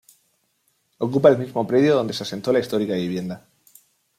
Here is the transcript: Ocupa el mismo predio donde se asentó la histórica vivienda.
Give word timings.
Ocupa 0.97 1.29
el 1.29 1.37
mismo 1.37 1.67
predio 1.67 1.93
donde 1.93 2.13
se 2.15 2.23
asentó 2.23 2.51
la 2.51 2.57
histórica 2.57 2.95
vivienda. 2.95 3.45